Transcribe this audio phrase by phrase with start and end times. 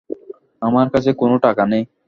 [0.61, 1.83] আমার কাছে কোনো টাকা নেই।